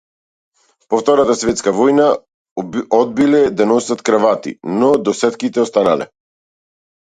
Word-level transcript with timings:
По 0.93 1.01
втората 1.01 1.35
светска 1.41 1.73
војна 1.79 2.07
одбиле 3.01 3.43
да 3.61 3.69
носат 3.75 4.03
кравати, 4.11 4.57
но 4.81 4.91
досетките 5.11 5.65
останале. 5.67 6.11